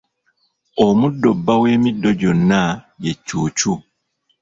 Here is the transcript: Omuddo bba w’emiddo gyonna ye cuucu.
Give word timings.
Omuddo 0.85 1.29
bba 1.39 1.55
w’emiddo 1.61 2.09
gyonna 2.19 2.61
ye 3.03 3.13
cuucu. 3.25 3.71